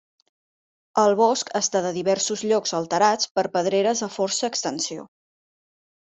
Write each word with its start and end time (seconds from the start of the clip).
El 1.01 1.11
bosc 1.17 1.51
està 1.59 1.81
de 1.85 1.91
diversos 1.97 2.43
llocs 2.51 2.73
alterats 2.77 3.29
per 3.39 3.43
pedreres 3.57 4.01
de 4.05 4.09
força 4.15 4.49
extensió. 4.53 5.05